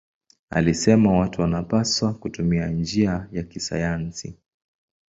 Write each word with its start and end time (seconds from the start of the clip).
Alisema 0.49 1.19
watu 1.19 1.41
wanapaswa 1.41 2.13
kutumia 2.13 2.67
njia 2.67 3.27
ya 3.31 3.43
kisayansi. 3.43 4.37